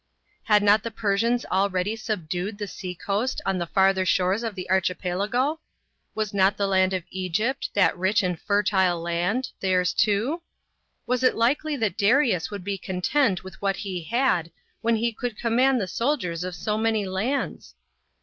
Had 0.45 0.63
not 0.63 0.81
the 0.81 0.89
Persians 0.89 1.45
already 1.51 1.95
subdued 1.95 2.57
the 2.57 2.65
sea 2.65 2.95
coast 2.95 3.39
on 3.45 3.59
the 3.59 3.67
farther 3.67 4.03
shores 4.03 4.41
of 4.41 4.55
the 4.55 4.67
Archipelago? 4.67 5.59
was 6.15 6.33
not 6.33 6.57
the 6.57 6.65
land 6.65 6.91
of 6.95 7.03
Egypt 7.11 7.69
that 7.75 7.95
rich 7.95 8.23
and 8.23 8.41
fertile 8.41 8.99
land 8.99 9.51
theirs 9.59 9.93
too? 9.93 10.41
Was 11.05 11.21
it 11.21 11.35
likely 11.35 11.75
that 11.75 11.99
Darius 11.99 12.49
would 12.49 12.63
be 12.63 12.79
content 12.79 13.43
with 13.43 13.61
what 13.61 13.75
he 13.75 14.01
had, 14.01 14.49
when 14.81 14.95
he 14.95 15.11
could 15.13 15.37
command 15.37 15.79
the 15.79 15.87
soldiers 15.87 16.43
of 16.43 16.55
so 16.55 16.79
many 16.79 17.05
lands 17.05 17.75